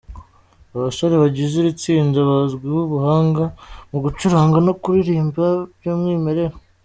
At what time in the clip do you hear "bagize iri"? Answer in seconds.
1.23-1.73